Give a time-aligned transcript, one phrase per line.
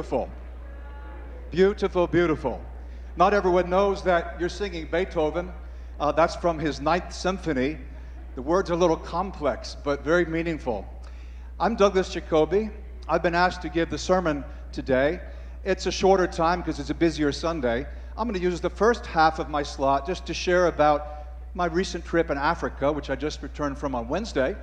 [0.00, 0.30] beautiful.
[1.50, 2.58] Beautiful, beautiful.
[3.16, 5.52] Not everyone knows that you're singing Beethoven.
[6.00, 7.76] Uh, that's from his Ninth Symphony.
[8.34, 10.88] The words are a little complex, but very meaningful.
[11.58, 12.70] I'm Douglas Jacoby.
[13.10, 14.42] I've been asked to give the sermon
[14.72, 15.20] today.
[15.64, 17.86] It's a shorter time because it's a busier Sunday.
[18.16, 21.66] I'm going to use the first half of my slot just to share about my
[21.66, 24.56] recent trip in Africa, which I just returned from on Wednesday,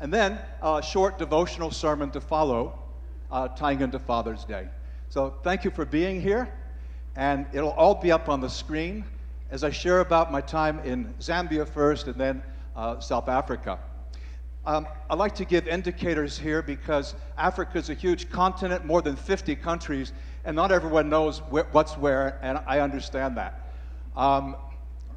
[0.00, 2.76] and then a short devotional sermon to follow,
[3.30, 4.66] uh, tying into Father's Day.
[5.10, 6.48] So thank you for being here,
[7.16, 9.04] and it'll all be up on the screen
[9.50, 12.40] as I share about my time in Zambia first and then
[12.76, 13.80] uh, South Africa.
[14.64, 19.16] Um, I like to give indicators here because Africa is a huge continent, more than
[19.16, 20.12] 50 countries,
[20.44, 23.68] and not everyone knows wh- what's where, and I understand that.
[24.14, 24.54] Um,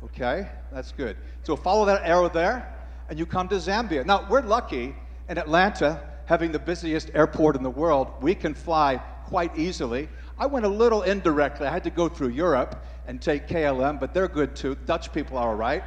[0.05, 1.17] okay, that's good.
[1.43, 2.67] So follow that arrow there,
[3.09, 4.03] and you come to Zambia.
[4.07, 4.95] Now, we're lucky
[5.29, 10.09] in Atlanta, having the busiest airport in the world, we can fly quite easily.
[10.37, 11.67] I went a little indirectly.
[11.67, 14.75] I had to go through Europe and take KLM, but they're good too.
[14.85, 15.83] Dutch people are all right.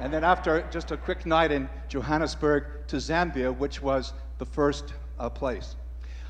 [0.00, 4.94] And then after just a quick night in Johannesburg to Zambia, which was the first
[5.18, 5.76] uh, place.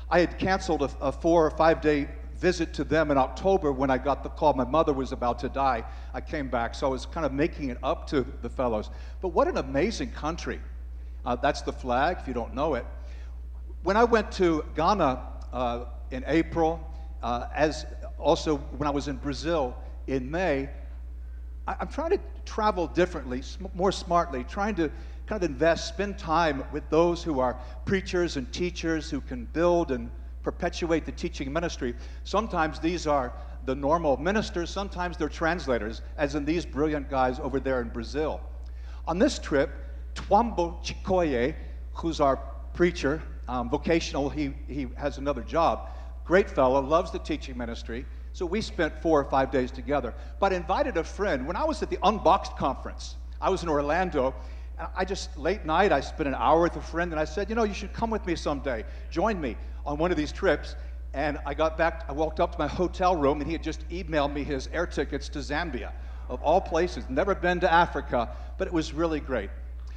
[0.09, 3.89] I had canceled a, a four or five day visit to them in October when
[3.89, 5.83] I got the call my mother was about to die.
[6.13, 8.89] I came back, so I was kind of making it up to the fellows.
[9.21, 10.59] But what an amazing country.
[11.25, 12.85] Uh, that's the flag, if you don't know it.
[13.83, 15.21] When I went to Ghana
[15.53, 16.79] uh, in April,
[17.21, 17.85] uh, as
[18.17, 19.75] also when I was in Brazil
[20.07, 20.69] in May,
[21.67, 24.91] I, am trying to travel differently, sm- more smartly, trying to
[25.25, 29.91] kind of invest, spend time with those who are preachers and teachers who can build
[29.91, 30.09] and
[30.43, 31.95] perpetuate the teaching ministry.
[32.25, 33.33] Sometimes these are
[33.65, 38.41] the normal ministers, sometimes they're translators, as in these brilliant guys over there in Brazil.
[39.07, 39.69] On this trip,
[40.15, 41.55] Twambo Chikoye,
[41.93, 42.37] who's our
[42.73, 45.89] preacher, um, vocational, he, he has another job,
[46.25, 48.05] great fellow, loves the teaching ministry.
[48.33, 50.13] So we spent four or five days together.
[50.39, 51.45] But I invited a friend.
[51.45, 54.33] When I was at the Unboxed conference, I was in Orlando.
[54.79, 57.47] And I just, late night, I spent an hour with a friend and I said,
[57.47, 58.83] you know, you should come with me someday.
[59.11, 60.75] Join me on one of these trips.
[61.13, 63.87] And I got back, I walked up to my hotel room and he had just
[63.89, 65.91] emailed me his air tickets to Zambia,
[66.27, 67.05] of all places.
[67.07, 69.51] Never been to Africa, but it was really great.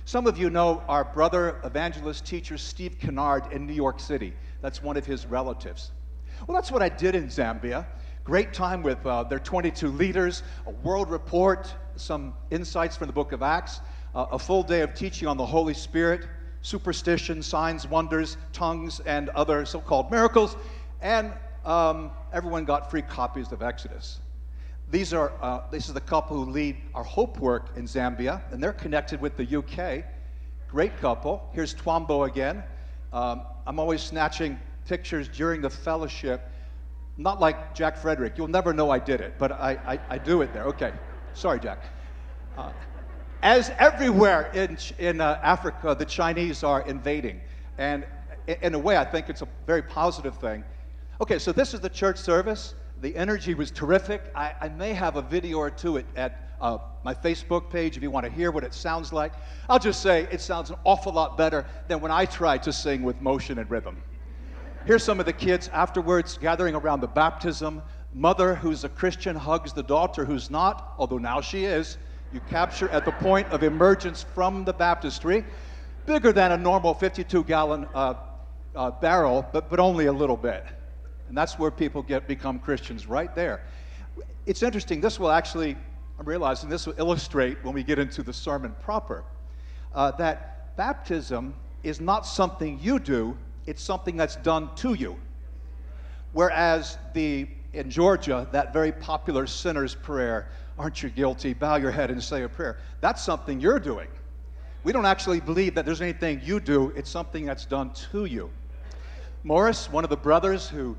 [0.04, 4.34] Some of you know our brother, evangelist teacher Steve Kinnard in New York City.
[4.60, 5.90] That's one of his relatives.
[6.44, 7.86] Well, that's what I did in Zambia.
[8.24, 13.32] Great time with uh, their 22 leaders, a world report, some insights from the book
[13.32, 13.80] of Acts,
[14.14, 16.26] uh, a full day of teaching on the Holy Spirit,
[16.60, 20.56] superstition, signs, wonders, tongues, and other so called miracles.
[21.00, 21.32] And
[21.64, 24.20] um, everyone got free copies of Exodus.
[24.90, 28.62] These are, uh, this is the couple who lead our Hope work in Zambia, and
[28.62, 30.04] they're connected with the UK.
[30.68, 31.48] Great couple.
[31.52, 32.62] Here's Twambo again.
[33.12, 36.50] Um, I'm always snatching pictures during the fellowship
[37.18, 38.36] not like Jack Frederick.
[38.36, 40.64] You'll never know I did it, but I, I, I do it there.
[40.64, 40.92] Okay.
[41.34, 41.84] Sorry, Jack.
[42.56, 42.72] Uh,
[43.42, 47.40] as everywhere in, in uh, Africa, the Chinese are invading.
[47.78, 48.06] And
[48.46, 50.64] in a way, I think it's a very positive thing.
[51.20, 52.74] Okay, so this is the church service.
[53.00, 54.22] The energy was terrific.
[54.34, 58.02] I, I may have a video or two at, at uh, my Facebook page if
[58.02, 59.32] you want to hear what it sounds like.
[59.68, 63.02] I'll just say it sounds an awful lot better than when I try to sing
[63.02, 64.02] with motion and rhythm.
[64.86, 67.82] Here's some of the kids afterwards gathering around the baptism.
[68.14, 71.98] Mother, who's a Christian, hugs the daughter who's not, although now she is.
[72.32, 75.44] You capture at the point of emergence from the baptistry.
[76.06, 78.14] Bigger than a normal 52 gallon uh,
[78.76, 80.64] uh, barrel, but, but only a little bit.
[81.26, 83.64] And that's where people get become Christians, right there.
[84.46, 85.76] It's interesting, this will actually,
[86.16, 89.24] I'm realizing this will illustrate when we get into the sermon proper,
[89.96, 93.36] uh, that baptism is not something you do,
[93.66, 95.16] it's something that's done to you.
[96.32, 100.48] Whereas the in Georgia, that very popular sinner's prayer,
[100.78, 101.52] aren't you guilty?
[101.52, 102.78] Bow your head and say a prayer.
[103.02, 104.08] That's something you're doing.
[104.82, 108.50] We don't actually believe that there's anything you do, it's something that's done to you.
[109.44, 110.96] Morris, one of the brothers who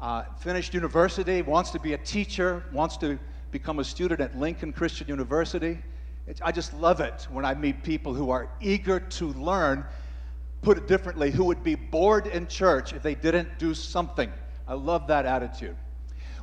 [0.00, 3.18] uh, finished university, wants to be a teacher, wants to
[3.50, 5.78] become a student at Lincoln Christian University.
[6.26, 9.84] It's, I just love it when I meet people who are eager to learn
[10.62, 14.32] put it differently, who would be bored in church if they didn't do something.
[14.66, 15.76] I love that attitude.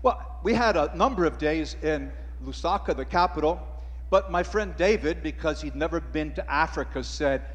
[0.04, 2.12] Well, we had a number of days in
[2.46, 3.66] Lusaka, the capital,
[4.10, 7.46] but my friend David, because he'd never been to Africa, said,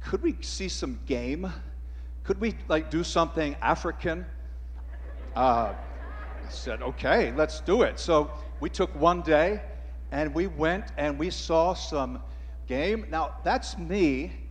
[0.00, 1.52] Could we see some game?
[2.24, 4.26] Could we like do something African?
[5.36, 7.98] Uh, I said, Okay, let's do it.
[8.00, 8.30] So
[8.60, 9.60] we took one day
[10.10, 12.22] and we went and we saw some
[12.66, 13.06] game.
[13.10, 14.47] Now, that's me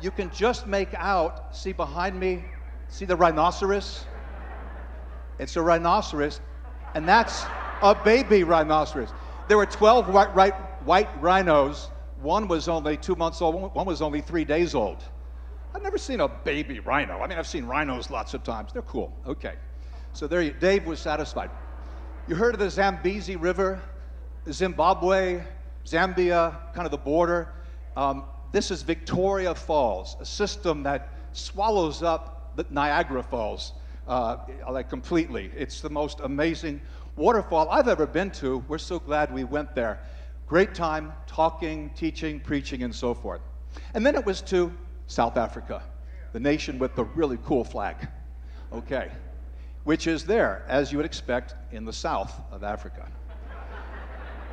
[0.00, 2.44] you can just make out, see behind me,
[2.88, 4.04] see the rhinoceros?
[5.38, 6.40] It's a rhinoceros,
[6.94, 7.44] and that's
[7.82, 9.10] a baby rhinoceros.
[9.48, 10.54] There were 12 white, white,
[10.84, 11.88] white rhinos.
[12.20, 15.02] One was only two months old, one was only three days old.
[15.74, 17.20] I've never seen a baby rhino.
[17.20, 18.72] I mean, I've seen rhinos lots of times.
[18.72, 19.12] They're cool.
[19.26, 19.54] Okay.
[20.12, 21.50] So there you, Dave was satisfied.
[22.26, 23.80] You heard of the Zambezi River,
[24.50, 25.42] Zimbabwe,
[25.86, 27.48] Zambia, kind of the border.
[27.96, 33.72] Um, this is Victoria Falls, a system that swallows up the Niagara Falls
[34.08, 34.38] uh,
[34.68, 35.50] like completely.
[35.56, 36.80] It's the most amazing
[37.16, 38.64] waterfall I've ever been to.
[38.66, 40.00] We're so glad we went there.
[40.48, 43.40] Great time talking, teaching, preaching, and so forth.
[43.94, 44.72] And then it was to
[45.06, 45.82] South Africa,
[46.32, 48.08] the nation with the really cool flag.
[48.72, 49.10] Okay,
[49.84, 53.06] which is there, as you would expect, in the south of Africa.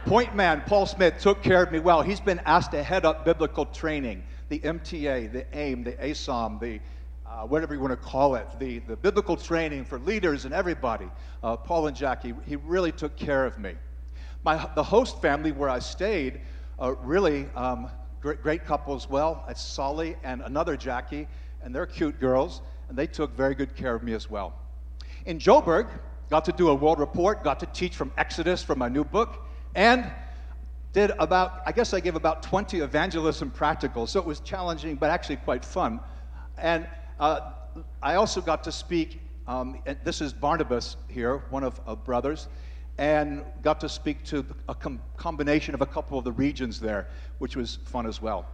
[0.07, 2.01] Point man Paul Smith took care of me well.
[2.01, 6.79] He's been asked to head up biblical training, the MTA, the AIM, the ASOM, the
[7.25, 11.09] uh, whatever you want to call it, the, the biblical training for leaders and everybody.
[11.43, 13.73] Uh, Paul and Jackie, he really took care of me.
[14.45, 16.39] My, the host family where I stayed,
[16.79, 17.89] uh, really um,
[18.21, 19.43] great, great couple as well.
[19.49, 21.27] It's Solly and another Jackie,
[21.61, 24.53] and they're cute girls, and they took very good care of me as well.
[25.25, 25.89] In Joburg,
[26.29, 29.43] got to do a world report, got to teach from Exodus from my new book,
[29.77, 30.11] and
[30.91, 35.11] did about, I guess I gave about 20 evangelism practicals, so it was challenging, but
[35.11, 35.99] actually quite fun.
[36.57, 36.87] And
[37.19, 37.51] uh,
[38.01, 42.47] I also got to speak, um, this is Barnabas here, one of, brothers,
[42.97, 47.07] and got to speak to a com- combination of a couple of the regions there,
[47.37, 48.47] which was fun as well.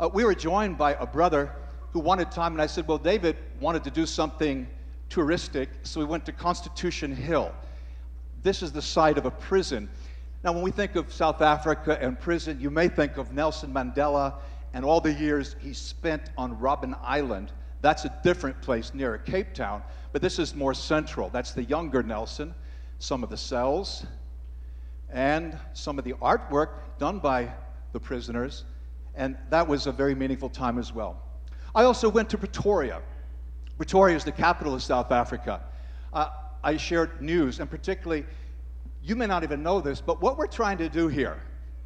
[0.00, 1.52] Uh, we were joined by a brother
[1.92, 4.66] who wanted time, and I said, Well, David wanted to do something
[5.10, 7.52] touristic, so we went to Constitution Hill.
[8.42, 9.90] This is the site of a prison.
[10.44, 14.34] Now, when we think of South Africa and prison, you may think of Nelson Mandela
[14.74, 17.50] and all the years he spent on Robben Island
[17.84, 19.82] that's a different place near Cape Town,
[20.12, 21.28] but this is more central.
[21.28, 22.54] That's the younger Nelson,
[22.98, 24.06] some of the cells,
[25.10, 27.52] and some of the artwork done by
[27.92, 28.64] the prisoners,
[29.14, 31.20] and that was a very meaningful time as well.
[31.74, 33.02] I also went to Pretoria.
[33.76, 35.60] Pretoria is the capital of South Africa.
[36.10, 36.28] Uh,
[36.62, 38.24] I shared news, and particularly,
[39.04, 41.36] you may not even know this, but what we're trying to do here,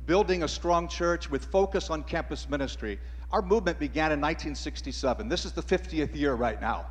[0.07, 2.99] building a strong church with focus on campus ministry,
[3.33, 5.29] our movement began in 1967.
[5.29, 6.87] This is the 50th year right now.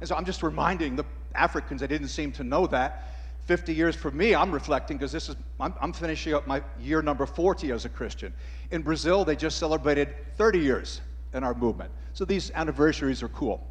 [0.00, 3.08] And so I'm just reminding the Africans, they didn't seem to know that.
[3.46, 7.02] 50 years for me, I'm reflecting because this is, I'm, I'm, finishing up my year
[7.02, 8.32] number 40 as a Christian.
[8.70, 11.00] In Brazil, they just celebrated 30 years
[11.32, 11.90] in our movement.
[12.12, 13.66] So these anniversaries are cool.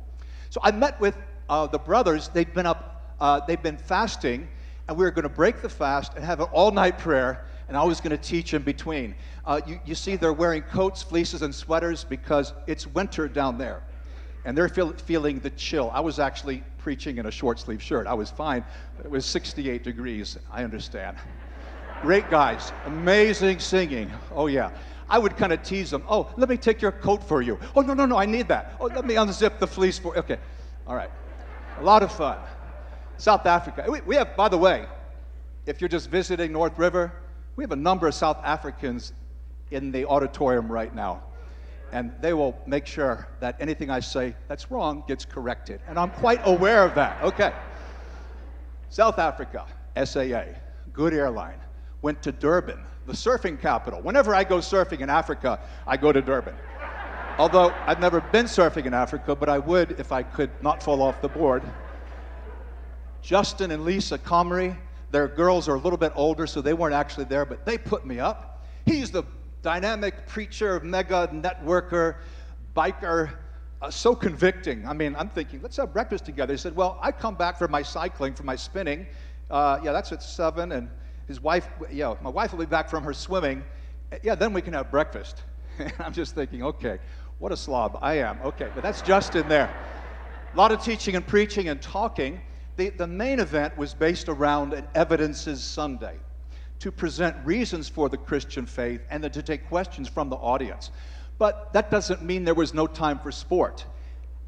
[0.49, 1.15] So I met with
[1.49, 2.29] uh, the brothers.
[2.29, 4.49] They've been up, uh, they've been fasting,
[4.87, 7.77] and we were going to break the fast and have an all night prayer and
[7.77, 9.15] I was going to teach in between.
[9.45, 13.81] Uh, you, you, see, they're wearing coats, fleeces, and sweaters because it's winter down there.
[14.43, 15.89] And they're feel, feeling the chill.
[15.93, 18.07] I was actually preaching in a short sleeve shirt.
[18.07, 18.65] I was fine.
[19.01, 20.37] It was 68 degrees.
[20.51, 21.15] I understand.
[22.01, 22.73] Great guys.
[22.87, 24.11] Amazing singing.
[24.33, 24.71] Oh, yeah.
[25.09, 26.03] I would kind of tease them.
[26.09, 27.57] Oh, let me take your coat for you.
[27.73, 28.75] Oh, no, no, no, I need that.
[28.81, 30.19] Oh, let me unzip the fleece for you.
[30.19, 30.39] Okay.
[30.85, 31.11] All right.
[31.79, 32.37] A lot of fun.
[33.21, 33.85] South Africa.
[33.87, 34.87] We, we have, by the way,
[35.67, 37.13] if you're just visiting North River,
[37.55, 39.13] we have a number of South Africans
[39.69, 41.21] in the auditorium right now,
[41.91, 45.81] and they will make sure that anything I say that's wrong gets corrected.
[45.87, 47.21] And I'm quite aware of that.
[47.21, 47.53] Okay.
[48.89, 49.67] South Africa,
[50.03, 50.57] SAA,
[50.91, 51.59] good airline,
[52.01, 54.01] went to Durban, the surfing capital.
[54.01, 56.55] Whenever I go surfing in Africa, I go to Durban.
[57.37, 61.03] Although I've never been surfing in Africa, but I would if I could not fall
[61.03, 61.61] off the board.
[63.21, 64.77] Justin and Lisa Comrie
[65.11, 68.05] their girls are a little bit older, so they weren't actually there, but they put
[68.05, 68.65] me up.
[68.85, 69.23] He's the
[69.61, 72.15] dynamic preacher, mega networker,
[72.75, 73.33] biker,
[73.81, 74.87] uh, so convicting.
[74.87, 76.53] I mean, I'm thinking, let's have breakfast together.
[76.53, 79.05] He said, Well, I come back from my cycling, from my spinning.
[79.49, 80.71] Uh, yeah, that's at seven.
[80.71, 80.89] And
[81.27, 83.63] his wife, yeah, my wife will be back from her swimming.
[84.23, 85.43] Yeah, then we can have breakfast.
[85.77, 86.99] and I'm just thinking, okay,
[87.39, 88.39] what a slob I am.
[88.45, 89.73] Okay, but that's Justin there.
[90.53, 92.39] A lot of teaching and preaching and talking.
[92.77, 96.15] The, the main event was based around an Evidences Sunday
[96.79, 100.89] to present reasons for the Christian faith and then to take questions from the audience.
[101.37, 103.85] But that doesn't mean there was no time for sport.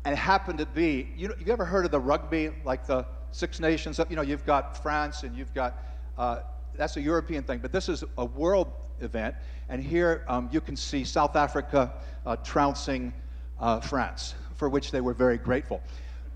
[0.05, 3.05] And it happened to be, you, know, you ever heard of the rugby, like the
[3.31, 3.99] Six Nations?
[4.09, 5.83] You know, you've got France and you've got,
[6.17, 6.39] uh,
[6.75, 9.35] that's a European thing, but this is a world event.
[9.69, 11.93] And here um, you can see South Africa
[12.25, 13.13] uh, trouncing
[13.59, 15.81] uh, France, for which they were very grateful.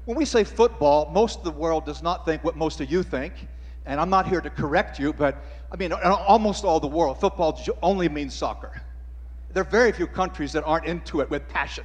[0.07, 3.03] When we say football, most of the world does not think what most of you
[3.03, 3.33] think.
[3.85, 7.61] And I'm not here to correct you, but I mean, almost all the world, football
[7.83, 8.71] only means soccer.
[9.51, 11.83] There are very few countries that aren't into it with passion.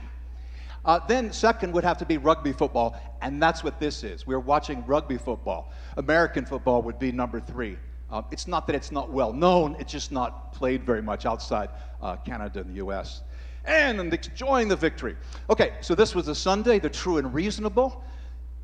[0.84, 4.24] Uh, then, second would have to be rugby football, and that's what this is.
[4.24, 5.72] We're watching rugby football.
[5.96, 7.76] American football would be number three.
[8.08, 11.70] Uh, it's not that it's not well known, it's just not played very much outside
[12.00, 13.22] uh, Canada and the US.
[13.64, 15.16] And enjoying the victory.
[15.48, 18.02] Okay, so this was a Sunday, the true and reasonable,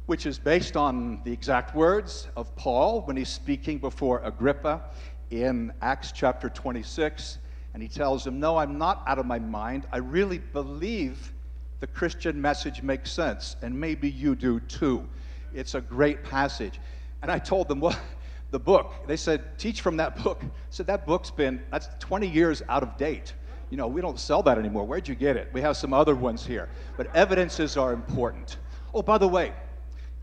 [0.06, 4.82] which is based on the exact words of Paul when he's speaking before Agrippa
[5.30, 7.38] in Acts chapter 26.
[7.74, 9.86] And he tells him, No, I'm not out of my mind.
[9.92, 11.32] I really believe
[11.80, 15.08] the Christian message makes sense, and maybe you do too.
[15.54, 16.80] It's a great passage.
[17.22, 17.98] And I told them, well,
[18.50, 20.40] the book, they said, teach from that book.
[20.42, 23.34] I said, that book's been, that's 20 years out of date.
[23.70, 24.84] You know, we don't sell that anymore.
[24.86, 25.50] Where'd you get it?
[25.52, 26.68] We have some other ones here.
[26.96, 28.56] But evidences are important.
[28.94, 29.52] Oh, by the way,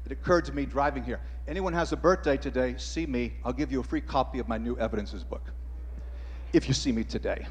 [0.05, 1.19] it occurred to me driving here.
[1.47, 3.33] Anyone has a birthday today, see me.
[3.43, 5.43] I'll give you a free copy of my new evidences book.
[6.53, 7.45] If you see me today.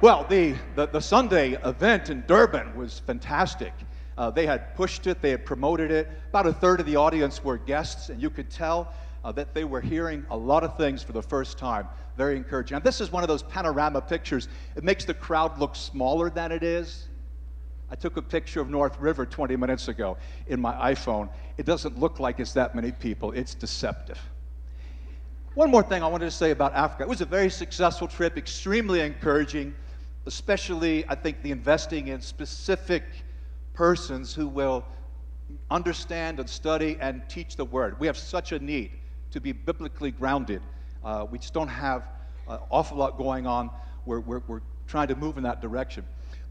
[0.00, 3.72] Well, the, the, the, Sunday event in Durban was fantastic.
[4.16, 6.08] Uh, they had pushed it, they had promoted it.
[6.28, 9.64] About a third of the audience were guests, and you could tell uh, that they
[9.64, 11.88] were hearing a lot of things for the first time.
[12.18, 12.74] Very encouraging.
[12.74, 14.48] And this is one of those panorama pictures.
[14.76, 17.08] It makes the crowd look smaller than it is.
[17.90, 21.30] I took a picture of North River 20 minutes ago in my iPhone.
[21.56, 24.20] It doesn't look like it's that many people, it's deceptive.
[25.54, 27.04] One more thing I wanted to say about Africa.
[27.04, 29.74] It was a very successful trip, extremely encouraging
[30.28, 33.02] especially, I think, the investing in specific
[33.72, 34.84] persons who will
[35.70, 37.98] understand and study and teach the word.
[37.98, 38.90] We have such a need
[39.30, 40.60] to be biblically grounded.
[41.04, 42.02] Uh, we just don't have
[42.48, 43.70] an awful lot going on.
[44.06, 46.02] We're, we're, we're, trying to move in that direction.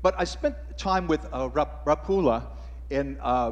[0.03, 2.45] But I spent time with uh, Rapula,
[2.91, 3.51] in, uh,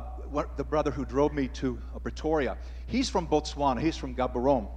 [0.56, 2.58] the brother who drove me to uh, Pretoria.
[2.86, 4.68] He's from Botswana, he's from Gaborone.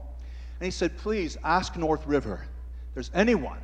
[0.61, 2.41] And he said, please ask North River,
[2.89, 3.59] if there's anyone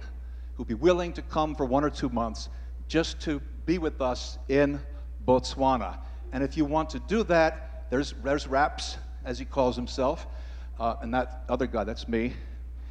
[0.54, 2.48] who'd be willing to come for one or two months
[2.88, 4.78] just to be with us in
[5.26, 5.96] Botswana.
[6.32, 10.26] And if you want to do that, there's, there's Raps, as he calls himself,
[10.78, 12.32] uh, and that other guy, that's me.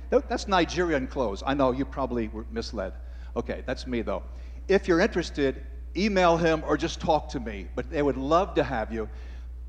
[0.10, 1.42] That's Nigerian clothes.
[1.46, 2.94] I know you probably were misled.
[3.36, 4.24] Okay, that's me though.
[4.68, 5.66] If you're interested,
[5.98, 7.68] email him or just talk to me.
[7.76, 9.10] But they would love to have you.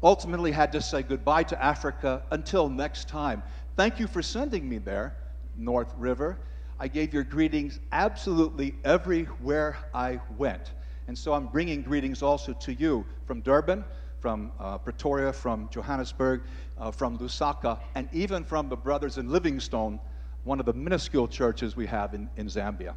[0.02, 3.42] Ultimately, had to say goodbye to Africa until next time.
[3.76, 5.16] Thank you for sending me there,
[5.56, 6.38] North River.
[6.78, 10.72] I gave your greetings absolutely everywhere I went.
[11.06, 13.84] And so I'm bringing greetings also to you from Durban,
[14.24, 16.44] from uh, Pretoria, from Johannesburg,
[16.78, 20.00] uh, from Lusaka, and even from the brothers in Livingstone,
[20.44, 22.94] one of the minuscule churches we have in, in Zambia.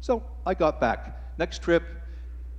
[0.00, 1.38] So I got back.
[1.38, 1.84] Next trip,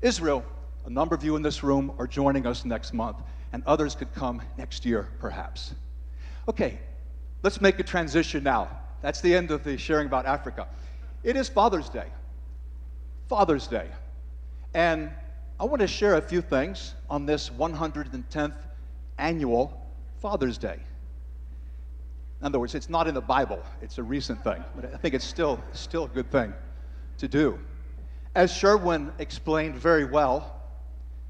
[0.01, 0.45] Israel.
[0.85, 3.17] A number of you in this room are joining us next month,
[3.51, 5.75] and others could come next year, perhaps.
[6.47, 6.79] Okay,
[7.43, 8.69] let's make a transition now
[9.01, 10.69] that's the end of the sharing about Africa.
[11.21, 12.07] It is Father's Day.
[13.27, 13.87] Father's Day.
[14.73, 15.11] And
[15.59, 18.55] I want to share a few things on this 110th
[19.17, 19.85] annual
[20.21, 20.79] Father's Day.
[22.39, 25.13] In other words, it's not in the Bible, it's a recent thing, but I think
[25.13, 26.53] it's still, still a good thing
[27.17, 27.59] to do.
[28.35, 30.61] As Sherwin explained very well,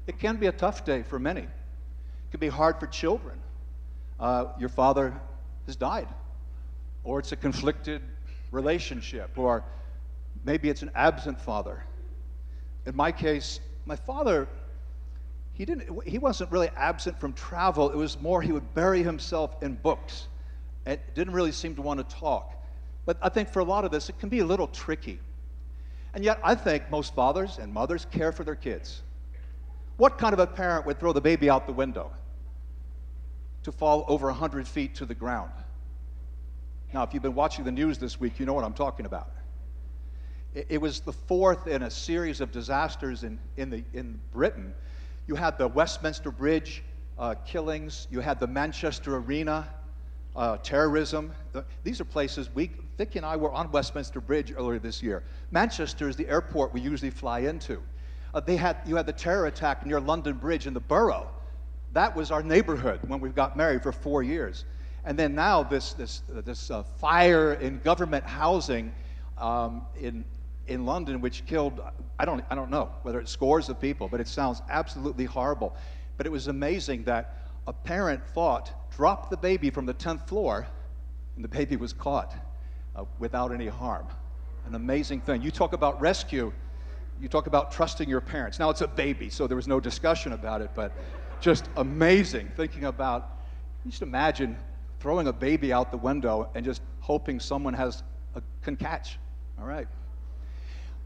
[0.06, 1.42] it can be a tough day for many.
[1.42, 3.40] It can be hard for children.
[4.20, 5.12] Uh, your father
[5.66, 6.06] has died
[7.04, 8.02] or it's a conflicted
[8.50, 9.64] relationship, or
[10.44, 11.82] maybe it's an absent father.
[12.86, 14.46] In my case, my father,
[15.52, 17.90] he, didn't, he wasn't really absent from travel.
[17.90, 20.28] It was more he would bury himself in books
[20.86, 22.54] and didn't really seem to want to talk.
[23.04, 25.18] But I think for a lot of this, it can be a little tricky.
[26.14, 29.02] And yet, I think most fathers and mothers care for their kids.
[29.96, 32.12] What kind of a parent would throw the baby out the window
[33.64, 35.50] to fall over 100 feet to the ground?
[36.94, 39.32] Now, if you've been watching the news this week, you know what I'm talking about.
[40.54, 44.74] It, was the fourth in a series of disasters in, in, the, in Britain.
[45.28, 46.82] You had the Westminster Bridge
[47.18, 49.68] uh, killings, you had the Manchester Arena
[50.34, 51.32] uh, terrorism.
[51.52, 55.22] The, these are places we, Vicky and I were on Westminster Bridge earlier this year.
[55.52, 57.80] Manchester is the airport we usually fly into.
[58.34, 61.28] Uh, they had, you had the terror attack near London Bridge in the borough.
[61.92, 64.64] That was our neighborhood when we got married for four years.
[65.04, 68.92] And then now this, this, uh, this uh, fire in government housing
[69.38, 70.24] um, in,
[70.70, 71.80] in London, which killed,
[72.18, 75.76] I don't, I don't know whether it's scores of people, but it sounds absolutely horrible.
[76.16, 80.66] But it was amazing that a parent thought, dropped the baby from the 10th floor,
[81.34, 82.34] and the baby was caught
[82.94, 84.06] uh, without any harm.
[84.64, 85.42] An amazing thing.
[85.42, 86.52] You talk about rescue,
[87.20, 88.58] you talk about trusting your parents.
[88.58, 90.96] Now it's a baby, so there was no discussion about it, but
[91.40, 93.40] just amazing thinking about,
[93.84, 94.56] you just imagine
[95.00, 98.02] throwing a baby out the window and just hoping someone has
[98.34, 99.18] a, can catch.
[99.58, 99.88] All right.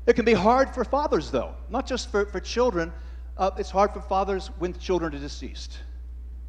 [0.07, 2.93] It can be hard for fathers, though, not just for, for children,
[3.37, 5.79] Uh, it's hard for fathers when children are deceased.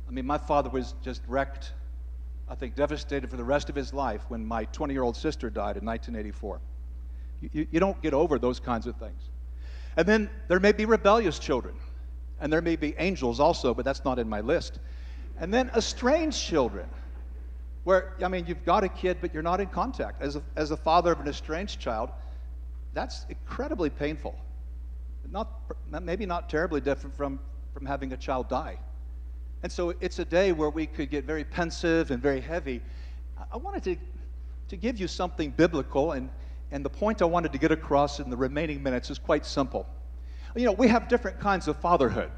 [0.07, 1.74] I mean, my father was just wrecked,
[2.47, 5.50] I think devastated for the rest of his life when my 20 year old sister
[5.50, 6.59] died in 1984.
[7.41, 9.29] You, you don't get over those kinds of things.
[9.97, 11.75] And then there may be rebellious children,
[12.39, 14.79] and there may be angels also, but that's not in my list.
[15.39, 16.88] And then estranged children,
[17.83, 20.21] where, I mean, you've got a kid, but you're not in contact.
[20.21, 22.12] As a, as a father of an estranged child,
[22.95, 24.35] that's incredibly painful.
[25.29, 25.51] Not,
[26.01, 27.39] maybe not terribly different from,
[27.73, 28.79] from having a child die.
[29.63, 32.81] And so it's a day where we could get very pensive and very heavy.
[33.51, 33.95] I wanted to,
[34.69, 36.29] to give you something biblical, and,
[36.71, 39.85] and the point I wanted to get across in the remaining minutes is quite simple.
[40.55, 42.31] You know, we have different kinds of fatherhood.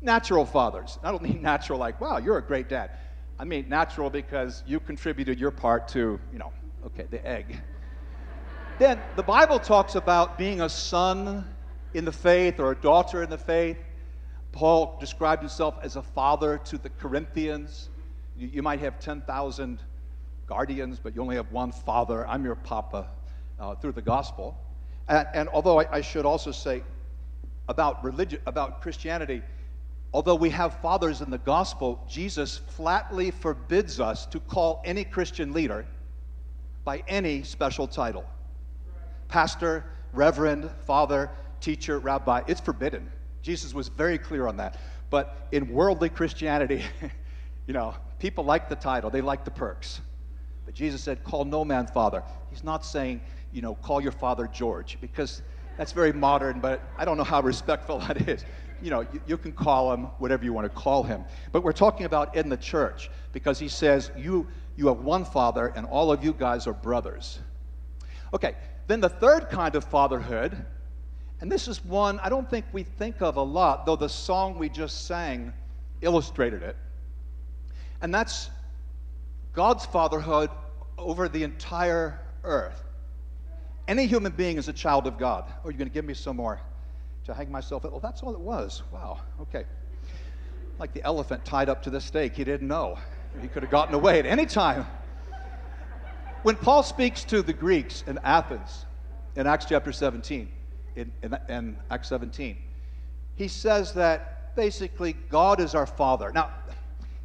[0.00, 0.98] Natural fathers.
[1.02, 2.90] I don't mean natural like, wow, you're a great dad.
[3.38, 6.52] I mean natural because you contributed your part to, you know,
[6.86, 7.60] okay, the egg.
[8.82, 11.48] Then the Bible talks about being a son
[11.94, 13.76] in the faith or a daughter in the faith.
[14.50, 17.90] Paul described himself as a father to the Corinthians.
[18.36, 19.78] You, you might have 10,000
[20.48, 22.26] guardians, but you only have one father.
[22.26, 23.06] I'm your papa
[23.60, 24.58] uh, through the gospel.
[25.08, 26.82] And, and although I, I, should also say
[27.68, 29.42] about religion, about Christianity,
[30.12, 35.52] although we have fathers in the gospel, Jesus flatly forbids us to call any Christian
[35.52, 35.86] leader
[36.84, 38.24] by any special title
[39.32, 42.42] pastor, reverend, father, teacher, rabbi.
[42.46, 43.10] It's forbidden.
[43.40, 44.78] Jesus was very clear on that.
[45.08, 46.84] But in worldly Christianity,
[47.66, 50.02] you know, people like the title, they like the perks.
[50.66, 52.22] But Jesus said, Call no man father.
[52.50, 53.22] He's not saying,
[53.52, 55.40] you know, call your father George, because
[55.78, 58.44] that's very modern, but I don't know how respectful that is.
[58.82, 61.24] You know, you, you can call him whatever you want to call him.
[61.52, 64.46] But we're talking about in the church, because he says, you,
[64.76, 67.38] you have one father, and all of you guys are brothers.
[68.34, 68.54] Okay,
[68.92, 70.64] then the third kind of fatherhood
[71.42, 74.58] and this is one I don't think we think of a lot, though the song
[74.58, 75.52] we just sang
[76.00, 76.76] illustrated it.
[78.00, 78.48] And that's
[79.52, 80.50] God's fatherhood
[80.96, 82.84] over the entire earth.
[83.88, 85.46] Any human being is a child of God.
[85.48, 86.60] Oh, you're going to give me some more
[87.24, 87.82] to hang myself.
[87.82, 88.84] Well, that's all it was.
[88.92, 89.18] Wow.
[89.40, 89.64] Okay.
[90.78, 92.36] Like the elephant tied up to the stake.
[92.36, 92.98] He didn't know.
[93.40, 94.86] He could have gotten away at any time.
[96.42, 98.86] When Paul speaks to the Greeks in Athens
[99.36, 100.48] in Acts chapter 17,
[100.96, 102.56] in, in, in Acts 17.
[103.34, 106.32] He says that basically God is our Father.
[106.32, 106.50] Now,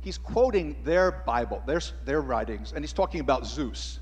[0.02, 4.00] he's quoting their Bible, their, their writings, and he's talking about Zeus.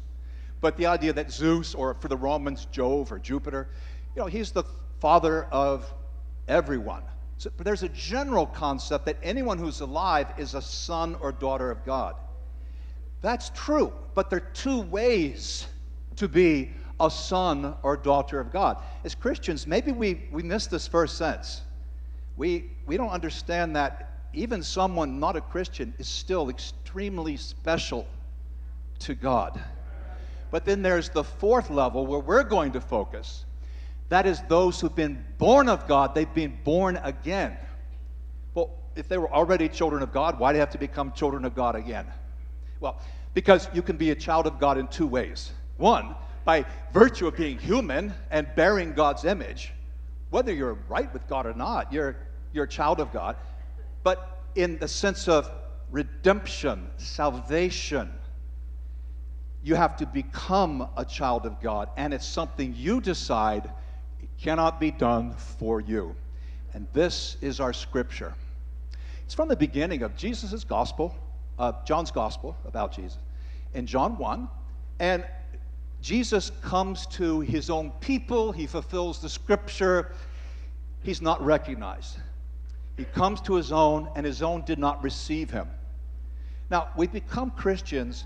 [0.61, 3.69] But the idea that Zeus, or for the Romans, Jove or Jupiter,
[4.15, 4.63] you know, he's the
[4.99, 5.91] father of
[6.47, 7.03] everyone.
[7.37, 11.83] So there's a general concept that anyone who's alive is a son or daughter of
[11.85, 12.15] God.
[13.25, 15.65] That's true, but there are two ways
[16.17, 18.77] to be a son or daughter of God.
[19.03, 21.61] As Christians, maybe we, we miss this first sense.
[22.37, 28.05] We, we don't understand that even someone not a Christian is still extremely special
[28.99, 29.59] to God.
[30.51, 33.45] But then there's the fourth level where we're going to focus.
[34.09, 37.57] That is those who've been born of God, they've been born again.
[38.53, 41.43] Well, if they were already children of God, why do they have to become children
[41.43, 42.05] of God again?
[42.79, 42.99] Well,
[43.35, 45.51] because you can be a child of God in two ways.
[45.77, 49.73] One, by virtue of being human and bearing God's image,
[50.31, 52.15] whether you're right with God or not, you're,
[52.53, 53.35] you're a child of God.
[54.03, 55.51] But in the sense of
[55.91, 58.09] redemption, salvation,
[59.63, 63.65] you have to become a child of God, and it's something you decide
[64.21, 66.15] it cannot be done for you.
[66.73, 68.33] And this is our scripture.
[69.25, 71.15] It's from the beginning of Jesus' gospel,
[71.59, 73.17] uh, John's gospel about Jesus,
[73.73, 74.47] in John 1.
[74.99, 75.25] And
[76.01, 80.11] Jesus comes to his own people, he fulfills the scripture,
[81.03, 82.17] he's not recognized.
[82.97, 85.67] He comes to his own, and his own did not receive him.
[86.69, 88.25] Now, we become Christians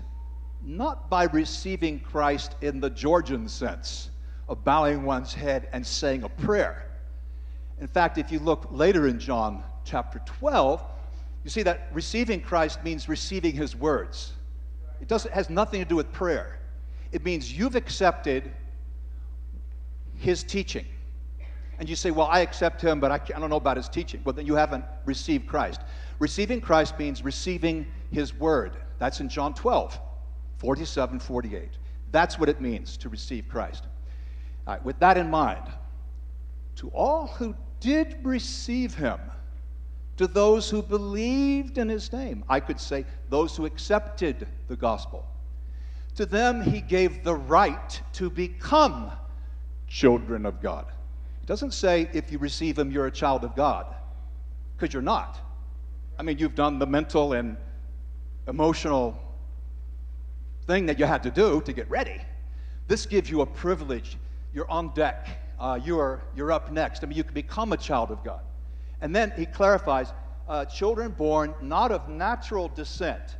[0.62, 4.10] not by receiving Christ in the Georgian sense
[4.48, 6.86] of bowing one's head and saying a prayer.
[7.80, 10.84] In fact, if you look later in John chapter 12,
[11.44, 14.32] you see that receiving Christ means receiving his words.
[15.00, 16.58] It, doesn't, has nothing to do with prayer.
[17.12, 18.52] It means you've accepted
[20.16, 20.86] his teaching.
[21.78, 24.20] And you say, Well, I accept him, but I, I, don't know about his teaching.
[24.22, 25.80] Well, then you haven't received Christ.
[26.18, 28.76] Receiving Christ means receiving his word.
[28.98, 29.98] That's in John 12,
[30.58, 31.68] 47, 48.
[32.12, 33.84] That's what it means to receive Christ.
[34.84, 35.64] With that in mind,
[36.76, 39.18] to all who did receive him,
[40.20, 45.26] to those who believed in his name, I could say those who accepted the gospel,
[46.16, 49.10] to them, he gave the right to become
[49.88, 50.84] children of God.
[51.42, 53.86] It doesn't say if you receive him, you're a child of God.
[54.76, 55.38] because you're not.
[56.18, 57.56] I mean, you've done the mental and
[58.46, 59.18] emotional
[60.66, 62.20] thing that you had to do to get ready.
[62.88, 64.18] This gives you a privilege.
[64.52, 65.28] You're on deck.
[65.58, 67.02] Uh, you are, you're up next.
[67.02, 68.42] I mean, you can become a child of God.
[69.00, 70.12] And then he clarifies
[70.48, 73.36] uh, children born not of natural descent.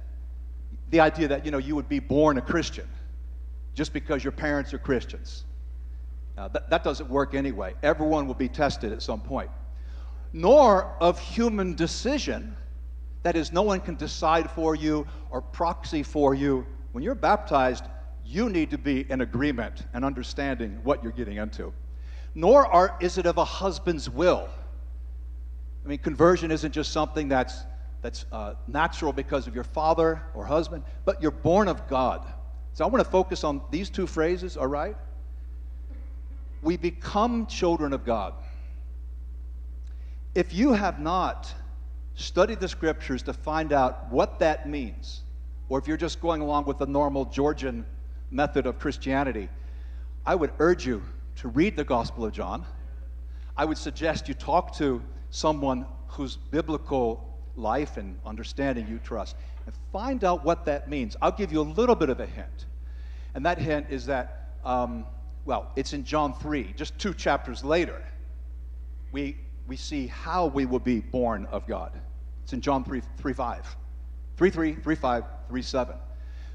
[0.91, 2.89] The idea that, you know, you would be born a Christian
[3.75, 5.45] just because your parents are Christians.
[6.37, 7.75] Uh, that, that doesn't work anyway.
[7.83, 9.51] Everyone will be tested at some point.
[10.33, 12.57] Nor of human decision,
[13.23, 16.65] that is, no one can decide for you or proxy for you.
[16.93, 17.85] When you're baptized,
[18.25, 21.73] you need to be in agreement and understanding what you're getting into.
[22.35, 24.49] Nor are, is it of a husband's will.
[25.85, 27.63] I mean, conversion isn't just something that's,
[28.03, 32.27] that's uh, natural because of your father or husband, but you're born of God.
[32.75, 34.97] So I want to focus on these two phrases, all right?
[36.63, 38.35] We become children of God.
[40.35, 41.53] If you have not
[42.15, 45.23] studied the scriptures to find out what that means,
[45.69, 47.87] or if you're just going along with the normal Georgian
[48.31, 49.49] method of Christianity,
[50.27, 51.03] I would urge you
[51.37, 52.67] to read the Gospel of John.
[53.57, 59.75] I would suggest you talk to someone whose biblical life and understanding you trust and
[59.93, 61.17] find out what that means.
[61.23, 62.67] I'll give you a little bit of a hint.
[63.35, 65.07] And that hint is that, um,
[65.45, 68.03] well, it's in John 3, just two chapters later.
[69.13, 71.93] We, we see how we will be born of God.
[72.43, 73.77] It's in John 3, 3 5.
[74.37, 75.97] 3 3, 3 5, 3 7.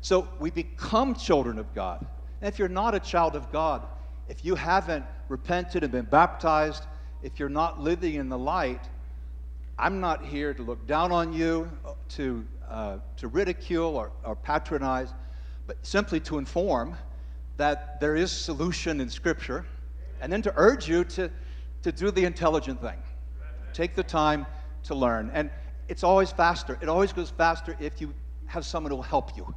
[0.01, 2.05] So we become children of God.
[2.41, 3.87] And if you're not a child of God,
[4.27, 6.83] if you haven't repented and been baptized,
[7.25, 8.87] if you're not living in the light,
[9.79, 11.67] I'm not here to look down on you,
[12.09, 15.11] to, uh, to ridicule or, or patronize,
[15.65, 16.95] but simply to inform
[17.57, 19.65] that there is solution in Scripture,
[20.21, 21.31] and then to urge you to,
[21.81, 22.97] to do the intelligent thing.
[23.73, 24.45] Take the time
[24.83, 25.31] to learn.
[25.33, 25.49] And
[25.87, 26.77] it's always faster.
[26.79, 28.13] It always goes faster if you
[28.45, 29.51] have someone who will help you.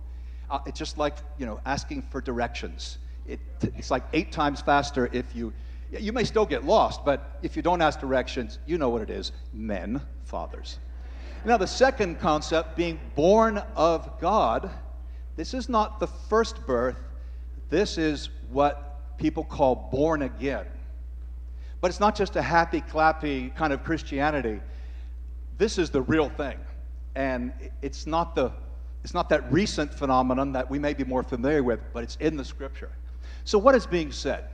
[0.51, 2.97] Uh, it's just like, you know, asking for directions.
[3.27, 5.53] It, it's like eight times faster if you
[5.91, 9.11] you may still get lost, but if you don't ask directions, you know what it
[9.11, 10.79] is men, fathers.
[11.45, 14.71] Now, the second concept, being born of God,
[15.37, 16.97] this is not the first birth,
[17.71, 20.67] this is what people call born again.
[21.81, 24.61] But it's not just a happy, clappy kind of Christianity.
[25.59, 26.59] This is the real thing.
[27.15, 28.51] And it's not, the,
[29.05, 32.37] it's not that recent phenomenon that we may be more familiar with, but it's in
[32.37, 32.91] the scripture.
[33.45, 34.45] So, what is being said?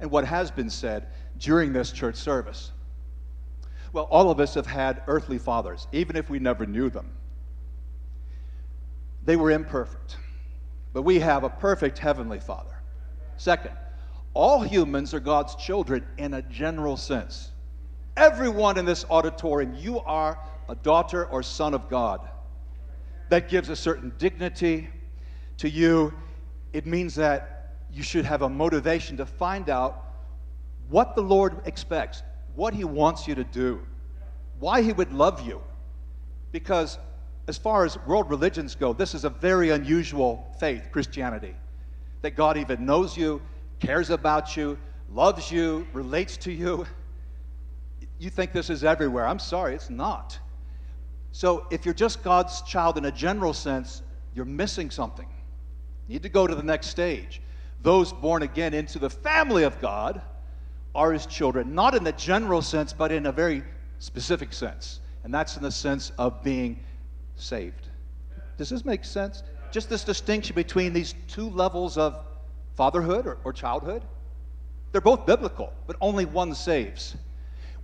[0.00, 1.06] And what has been said
[1.38, 2.72] during this church service.
[3.92, 7.10] Well, all of us have had earthly fathers, even if we never knew them.
[9.24, 10.18] They were imperfect,
[10.92, 12.76] but we have a perfect heavenly Father.
[13.36, 13.72] Second,
[14.34, 17.50] all humans are God's children in a general sense.
[18.16, 22.20] Everyone in this auditorium, you are a daughter or son of God.
[23.28, 24.88] That gives a certain dignity
[25.58, 26.12] to you.
[26.72, 27.55] It means that
[27.92, 30.04] you should have a motivation to find out
[30.88, 32.22] what the Lord expects,
[32.54, 33.80] what He wants you to do,
[34.58, 35.60] why He would love you.
[36.52, 36.98] Because
[37.48, 41.54] as far as world religions go, this is a very unusual faith, Christianity.
[42.22, 43.40] That God even knows you,
[43.78, 44.78] cares about you,
[45.12, 46.86] loves you, relates to you.
[48.18, 49.26] You think this is everywhere.
[49.26, 50.38] I'm sorry, it's not.
[51.32, 54.02] So if you're just God's child in a general sense,
[54.34, 55.28] you're missing something.
[56.08, 57.42] You need to go to the next stage
[57.86, 60.20] those born again into the family of God
[60.92, 63.62] are his children, not in the general sense, but in a very
[64.00, 64.98] specific sense.
[65.22, 66.80] And that's in the sense of being
[67.36, 67.86] saved.
[68.58, 69.44] Does this make sense?
[69.70, 72.24] Just this distinction between these two levels of
[72.74, 74.02] fatherhood or, or childhood?
[74.90, 77.14] They're both biblical, but only one saves.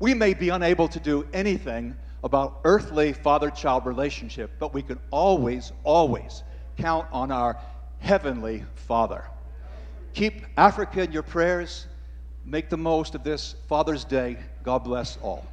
[0.01, 4.99] We may be unable to do anything about earthly father child relationship, but we can
[5.13, 6.43] always, always
[6.77, 7.57] count on our
[8.01, 9.27] heavenly Father.
[10.15, 11.87] Keep Africa in your prayers.
[12.45, 14.37] Make the most of this Father's Day.
[14.63, 15.47] God bless all.